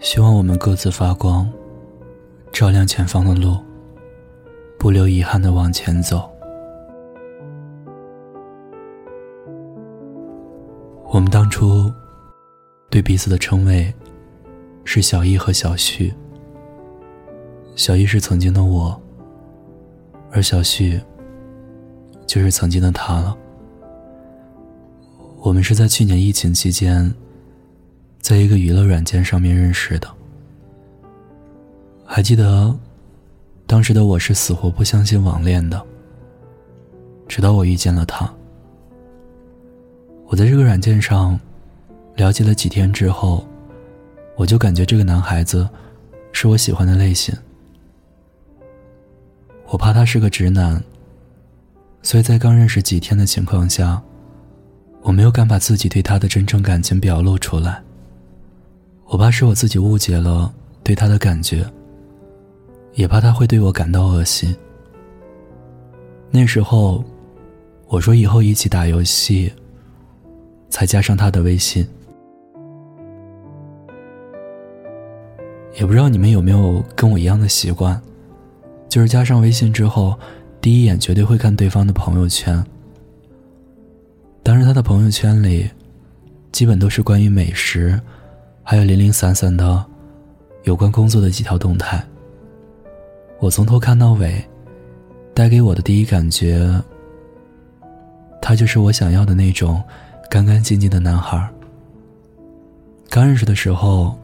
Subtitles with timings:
[0.00, 1.46] 希望我们各自发光，
[2.50, 3.58] 照亮前方的路，
[4.78, 6.26] 不留遗憾的往前走。
[11.10, 11.92] 我们当初
[12.88, 13.92] 对彼此的称谓
[14.84, 16.12] 是小易和小旭。
[17.76, 18.98] 小易是曾经的我，
[20.32, 20.98] 而小旭
[22.26, 23.36] 就是曾经的他了。
[25.42, 27.14] 我们是在去年疫情期间。
[28.20, 30.08] 在一个娱乐软件上面认识的，
[32.04, 32.72] 还记得，
[33.66, 35.84] 当时的我是死活不相信网恋的。
[37.26, 38.30] 直到我遇见了他，
[40.26, 41.38] 我在这个软件上
[42.16, 43.46] 了解了几天之后，
[44.36, 45.68] 我就感觉这个男孩子
[46.32, 47.34] 是我喜欢的类型。
[49.66, 50.82] 我怕他是个直男，
[52.02, 54.02] 所以在刚认识几天的情况下，
[55.02, 57.82] 我没有敢把自己对他的真正感情表露出来。
[59.10, 60.54] 我怕是我自己误解了
[60.84, 61.68] 对他的感觉，
[62.94, 64.54] 也怕他会对我感到恶心。
[66.30, 67.02] 那时候，
[67.88, 69.52] 我说以后一起打游戏，
[70.68, 71.84] 才加上他的微信。
[75.74, 78.00] 也不知道你们有没有跟我一样的习惯，
[78.88, 80.16] 就是加上微信之后，
[80.60, 82.64] 第一眼绝对会看对方的朋友圈。
[84.44, 85.68] 当时他的朋友圈里，
[86.52, 88.00] 基本都是关于美食。
[88.62, 89.84] 还有零零散散的
[90.62, 92.02] 有关工作的几条动态。
[93.38, 94.44] 我从头看到尾，
[95.34, 96.70] 带给我的第一感觉，
[98.40, 99.82] 他就是我想要的那种
[100.30, 101.48] 干干净净的男孩。
[103.08, 104.16] 刚认识的时候，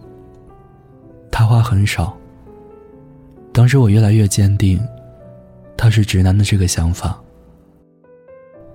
[1.33, 2.17] 他话很少。
[3.53, 4.81] 当时我越来越坚定，
[5.77, 7.19] 他是直男的这个想法。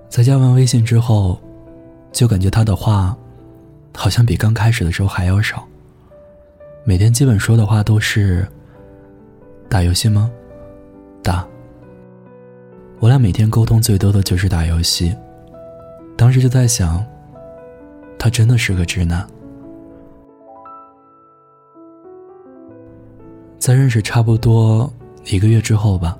[0.08, 1.40] 在加完微信之后，
[2.10, 3.16] 就感觉他的话。
[3.94, 5.66] 好像比刚开始的时候还要少。
[6.84, 8.46] 每天基本说的话都是
[9.70, 10.30] ：“打游戏吗？
[11.22, 11.46] 打。”
[12.98, 15.14] 我俩每天沟通最多的就是打游戏。
[16.16, 17.04] 当时就在想，
[18.18, 19.26] 他真的是个直男。
[23.58, 24.92] 在认识差不多
[25.26, 26.18] 一个月之后吧，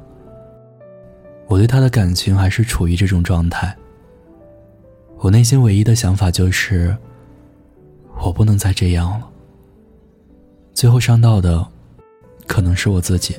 [1.49, 3.77] 我对他的感情还是处于这种状态。
[5.19, 6.97] 我内心唯一的想法就是。
[8.25, 9.29] 我不能再这样了。
[10.73, 11.67] 最后伤到的，
[12.47, 13.37] 可能是我自己。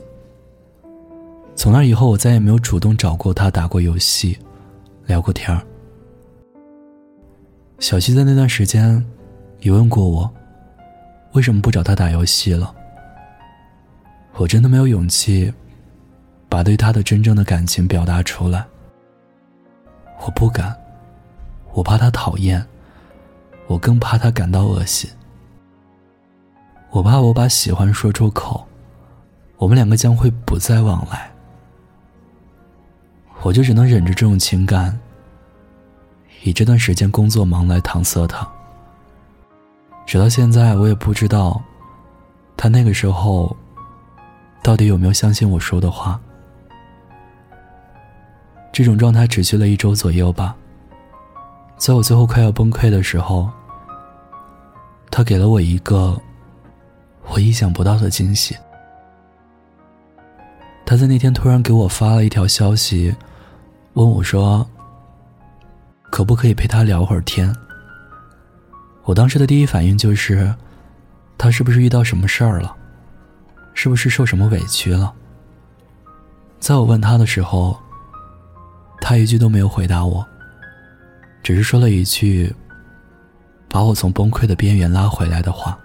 [1.56, 4.38] 从那以后，我再也没有主动找过他打过游戏，
[5.06, 5.66] 聊过天儿。
[7.80, 9.04] 小西在那段时间，
[9.62, 10.30] 也问过我，
[11.32, 12.74] 为什么不找他打游戏了。
[14.36, 15.52] 我真的没有勇气，
[16.50, 18.66] 把对他的真正的感情表达出来。
[20.26, 20.76] 我不敢，
[21.74, 22.66] 我怕他讨厌。
[23.74, 25.10] 我更怕他感到恶心，
[26.92, 28.68] 我怕我把喜欢说出口，
[29.58, 31.32] 我们两个将会不再往来。
[33.42, 35.00] 我就只能忍着这种情感，
[36.44, 38.48] 以这段时间工作忙来搪塞他。
[40.06, 41.60] 直到现在，我也不知道，
[42.56, 43.58] 他那个时候
[44.62, 46.22] 到底有没有相信我说的话。
[48.72, 50.56] 这种状态持续了一周左右吧。
[51.76, 53.50] 在我最后快要崩溃的时候，
[55.16, 56.20] 他给了我一个
[57.28, 58.58] 我意想不到的惊喜。
[60.88, 63.16] 他在那天突然给我发了一条消息，
[63.94, 64.68] 问我说
[66.10, 67.56] ：“可不可以陪他聊会儿天？”
[69.06, 70.52] 我当时的第一反应就是，
[71.38, 72.76] 他是不是遇到什么事儿了？
[73.76, 75.14] 是不是受什么委屈了？
[76.60, 77.80] 在我问他的时候，
[79.00, 80.26] 他一句都没有回答我。
[81.44, 82.52] 只是说了一句，
[83.74, 85.76] 把我从崩溃的边缘拉回来的话：“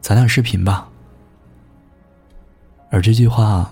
[0.00, 0.88] 咱俩视频吧。”
[2.88, 3.70] 而这句话，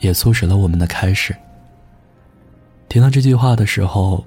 [0.00, 1.32] 也促使了我们的开始。
[2.88, 4.24] 听到这句话的时候，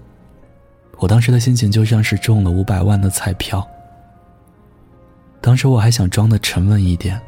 [1.00, 3.68] 我当时的心情就像是中了五百万的彩票。
[5.42, 7.20] 当时我还想装的沉稳一点，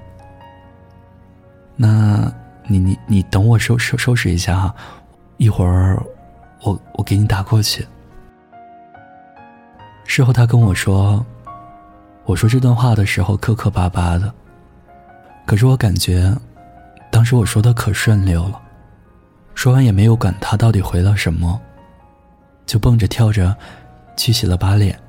[1.76, 2.34] 那
[2.68, 4.74] 你你你等我收收收拾一下哈。
[5.36, 6.02] 一会儿，
[6.64, 7.86] 我我给你打过去。
[10.12, 11.24] 事后他跟我说，
[12.26, 14.34] 我说这段话的时候磕磕巴巴的，
[15.46, 16.36] 可是我感觉，
[17.12, 18.60] 当时我说的可顺溜了。
[19.54, 21.62] 说完也没有管他到底回了什么，
[22.66, 23.56] 就蹦着跳着
[24.18, 25.00] 去洗了把脸。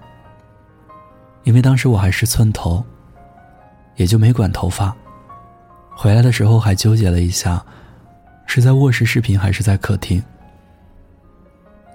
[1.44, 2.84] 因为当时我还是寸头，
[3.96, 4.94] 也就没管头发。
[5.96, 7.64] 回来的时候还纠结了一下。
[8.44, 10.22] 是在卧室视频还是在客厅？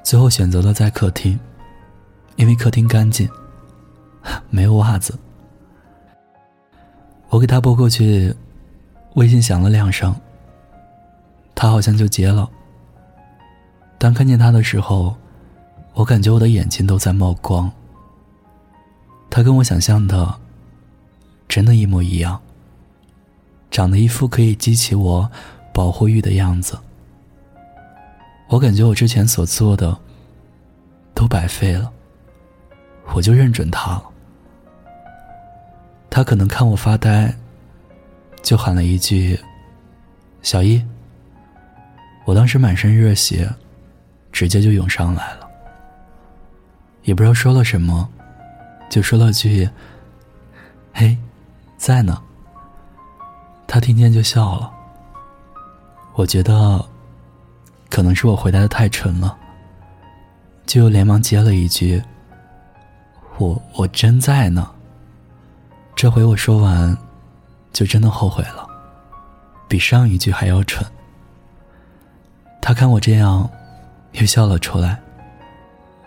[0.01, 1.39] 最后选择了在客厅，
[2.35, 3.29] 因为客厅干净，
[4.49, 5.17] 没有袜子。
[7.29, 8.33] 我给他拨过去，
[9.15, 10.15] 微信响了两声，
[11.53, 12.49] 他好像就接了。
[13.97, 15.15] 当看见他的时候，
[15.93, 17.71] 我感觉我的眼睛都在冒光。
[19.29, 20.33] 他跟我想象的
[21.47, 22.39] 真的一模一样，
[23.71, 25.29] 长得一副可以激起我
[25.73, 26.77] 保护欲的样子。
[28.47, 29.97] 我感觉我之前所做的
[31.13, 31.91] 都白费了，
[33.13, 34.03] 我就认准他了。
[36.09, 37.33] 他可能看我发呆，
[38.41, 39.39] 就喊了一句
[40.41, 40.83] ：“小易。”
[42.25, 43.47] 我当时满身热血，
[44.31, 45.47] 直接就涌上来了，
[47.03, 48.09] 也不知道说了什么。
[48.89, 49.69] 就说了句
[50.93, 51.17] ：“嘿，
[51.77, 52.21] 在呢。”
[53.67, 54.71] 他听见就笑了。
[56.13, 56.83] 我觉得，
[57.89, 59.37] 可能是我回答的太沉了，
[60.65, 62.01] 就又连忙接了一句
[63.37, 64.71] ：“我我真在呢。”
[65.95, 66.97] 这回我说完，
[67.71, 68.67] 就真的后悔了，
[69.67, 70.85] 比上一句还要蠢。
[72.61, 73.49] 他看我这样，
[74.13, 74.99] 又笑了出来。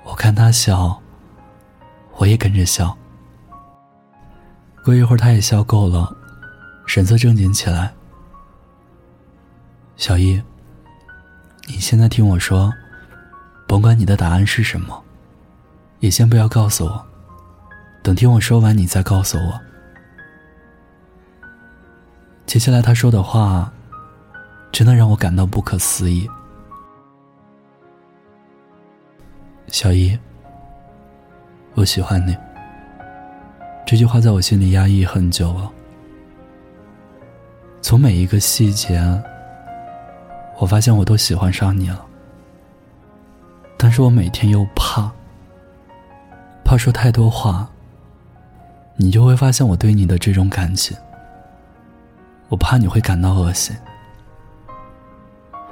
[0.04, 1.00] 我看他笑。
[2.16, 2.96] 我也跟着笑。
[4.84, 6.12] 过一会儿，他也笑够了，
[6.84, 7.92] 神色正经起来。
[9.96, 10.42] 小易，
[11.66, 12.72] 你现在听我说，
[13.68, 15.00] 甭管你的答案是什么，
[16.00, 17.06] 也先不要告诉我，
[18.08, 19.60] 等听我说完，你再告诉我。
[22.46, 23.70] 接下来他说的话，
[24.72, 26.26] 真的让我感到不可思议。
[29.66, 30.18] 小姨。
[31.74, 32.34] 我喜欢你。
[33.86, 35.70] 这句话在我心里压抑很久了。
[37.82, 39.02] 从每一个细节，
[40.56, 42.06] 我发现我都喜欢上你了。
[43.76, 45.12] 但是我每天又怕，
[46.64, 47.70] 怕说太多话，
[48.98, 50.94] 你就会发现我对你的这种感情。
[52.50, 53.74] 我怕你会感到恶心。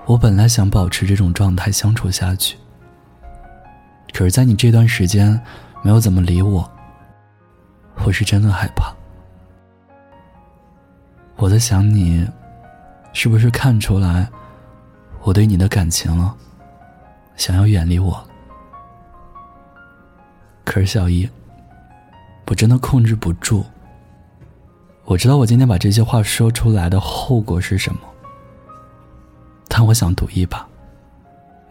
[0.07, 2.57] 我本来想保持这种状态相处下去，
[4.15, 5.39] 可是，在你这段时间。
[5.83, 6.69] 没有怎么理我，
[8.05, 8.93] 我是真的害怕。
[11.37, 12.27] 我在想你，
[13.13, 14.29] 是不是看出来
[15.23, 16.35] 我对你的感情了，
[17.37, 18.21] 想要远离我？
[20.65, 21.31] 可是小姨，
[22.49, 23.65] 我真的控制不住。
[25.05, 28.01] 我知道我今天把这些话说出来的后果是什么，
[29.69, 30.67] 但我想赌一把，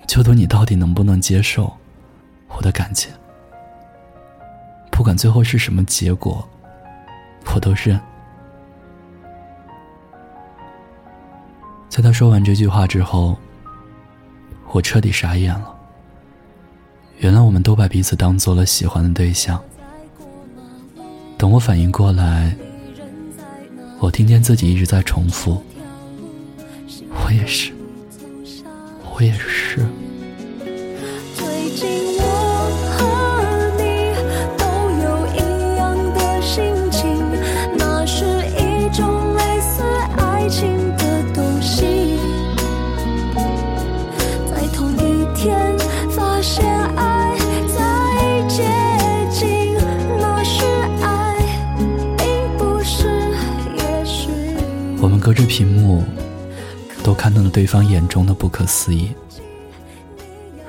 [0.07, 1.73] 就赌你到底能不能接受
[2.49, 3.11] 我的感情。
[4.91, 6.47] 不管最后是什么结果，
[7.53, 7.99] 我都认。
[11.89, 13.37] 在他说完这句话之后，
[14.71, 15.73] 我彻底傻眼了。
[17.19, 19.61] 原来我们都把彼此当做了喜欢的对象。
[21.37, 22.55] 等我反应过来，
[23.99, 25.61] 我听见自己一直在重复
[27.23, 27.71] ：“我也是，
[29.13, 29.85] 我也是。”
[55.25, 56.03] 隔着屏幕，
[57.03, 59.09] 都看到了对方眼中的不可思议。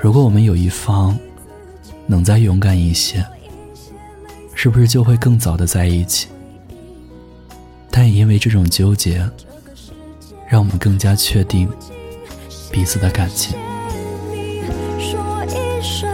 [0.00, 1.14] 如果我们有一方
[2.06, 3.22] 能再勇敢一些，
[4.54, 6.28] 是不是就会更早的在一起？
[7.90, 9.18] 但也因为这种纠结，
[10.48, 11.68] 让我们更加确定
[12.72, 13.58] 彼此的感情。
[14.98, 16.08] 说一声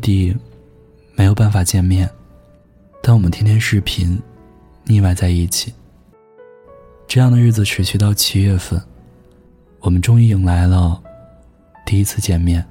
[0.00, 0.36] 地，
[1.14, 2.10] 没有办法见面，
[3.02, 4.20] 但我们天天视频，
[4.84, 5.72] 腻歪在一起。
[7.06, 8.80] 这样的日子持续到七月份，
[9.80, 11.00] 我们终于迎来了
[11.84, 12.64] 第一次见面。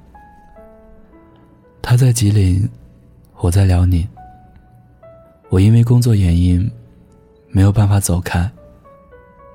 [1.82, 2.68] 他在吉林，
[3.36, 4.06] 我在辽宁。
[5.48, 6.70] 我因为工作原因，
[7.48, 8.50] 没有办法走开，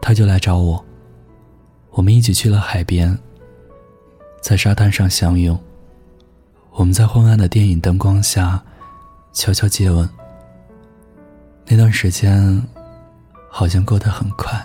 [0.02, 0.84] 他就来找我。
[1.92, 3.18] 我们一起去了海边，
[4.42, 5.58] 在沙滩上相拥。
[6.78, 8.62] 我们在昏暗的电影灯光下
[9.32, 10.08] 悄悄接吻，
[11.66, 12.62] 那段时间
[13.50, 14.62] 好像过得很快。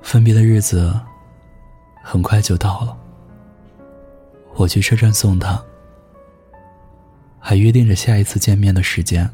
[0.00, 0.94] 分别的日子
[2.00, 2.96] 很快就到了，
[4.54, 5.60] 我去车站送他，
[7.40, 9.28] 还约定着下一次见面的时间。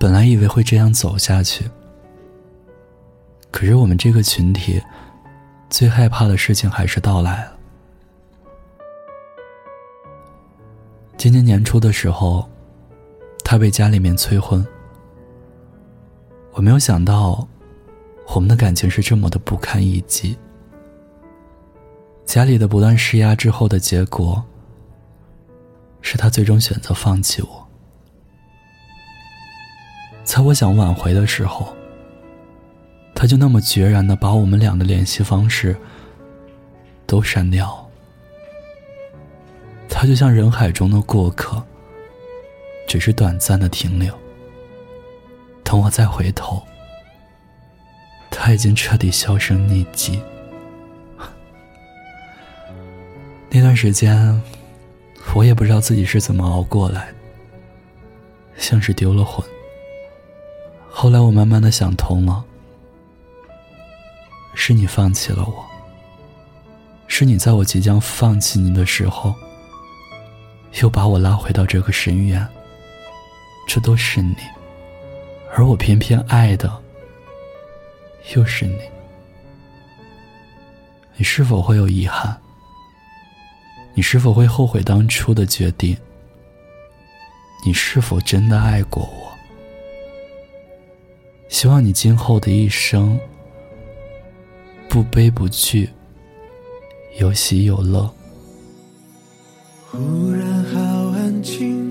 [0.00, 1.70] 本来以为会这样走下去，
[3.50, 4.82] 可是我们这个群体
[5.68, 7.57] 最害怕的事情还是到来了。
[11.18, 12.48] 今年年初的时候，
[13.44, 14.64] 他被家里面催婚。
[16.52, 17.44] 我没有想到，
[18.28, 20.38] 我们的感情是这么的不堪一击。
[22.24, 24.40] 家里的不断施压之后的结果，
[26.02, 27.66] 是他最终选择放弃我。
[30.22, 31.74] 在我想挽回的时候，
[33.12, 35.76] 他就那么决然的把我们俩的联系方式
[37.08, 37.87] 都删掉。
[40.00, 41.60] 他就像人海中的过客，
[42.86, 44.16] 只是短暂的停留。
[45.64, 46.62] 等我再回头，
[48.30, 50.22] 他已经彻底销声匿迹。
[53.50, 54.40] 那段时间，
[55.34, 57.14] 我也不知道自己是怎么熬过来的，
[58.56, 59.44] 像是丢了魂。
[60.88, 62.44] 后来我慢慢的想通了，
[64.54, 65.66] 是你放弃了我，
[67.08, 69.34] 是你在我即将放弃你的时候。
[70.80, 72.46] 又把我拉回到这个深渊，
[73.66, 74.36] 这都是你，
[75.54, 76.70] 而我偏偏爱的
[78.34, 78.78] 又是你。
[81.16, 82.36] 你是否会有遗憾？
[83.94, 85.96] 你是否会后悔当初的决定？
[87.66, 89.32] 你是否真的爱过我？
[91.48, 93.18] 希望你今后的一生
[94.88, 95.90] 不悲不惧，
[97.18, 98.08] 有喜有乐。
[99.90, 100.78] 忽然好
[101.16, 101.82] 安静，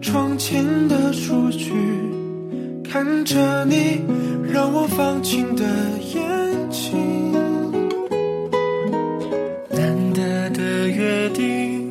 [0.00, 1.70] 窗前的雏菊，
[2.82, 4.00] 看着你，
[4.50, 5.64] 让我放晴的
[6.14, 7.30] 眼睛。
[9.70, 11.86] 难得的约定，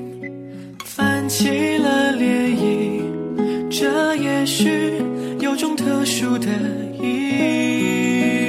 [0.83, 3.03] 泛起了涟漪，
[3.69, 4.99] 这也许
[5.39, 6.47] 有种特殊的
[6.99, 8.46] 意义。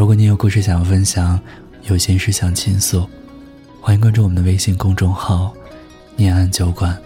[0.00, 1.38] 如果你有故事想要分享，
[1.82, 3.06] 有心事想倾诉，
[3.82, 5.54] 欢迎关注我们的微信公众号
[6.16, 6.98] “念安酒馆”。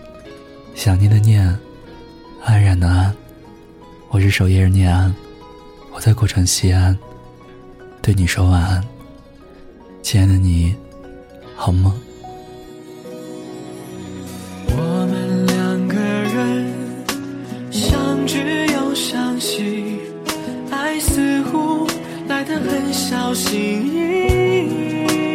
[0.76, 1.44] 想念的念，
[2.44, 3.12] 安然的安，
[4.10, 5.12] 我是守夜人念安。
[5.92, 6.96] 我在古城西安，
[8.00, 8.84] 对你说晚安，
[10.00, 10.72] 亲爱的你，
[11.56, 11.92] 好吗。
[22.28, 23.86] 来的很小心。
[23.92, 25.33] 翼翼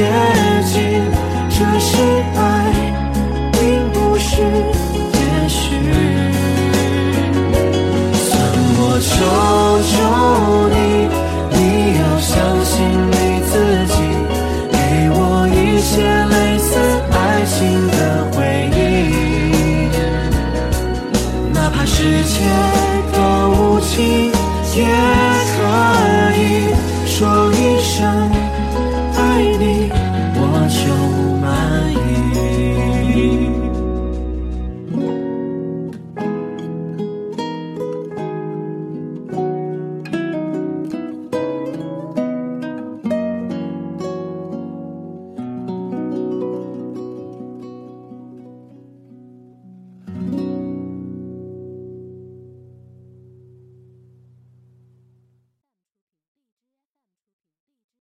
[0.00, 0.39] Yeah.